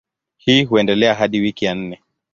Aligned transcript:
Hii 0.37 0.63
huendelea 0.65 1.15
hadi 1.15 1.39
wiki 1.39 1.65
ya 1.65 1.75
nne. 1.75 2.01